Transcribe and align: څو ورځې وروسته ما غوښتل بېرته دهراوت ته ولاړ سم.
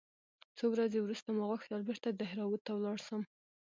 څو 0.57 0.65
ورځې 0.73 0.99
وروسته 1.01 1.29
ما 1.37 1.43
غوښتل 1.49 1.81
بېرته 1.87 2.09
دهراوت 2.11 2.61
ته 2.65 2.71
ولاړ 2.75 2.97
سم. 3.07 3.21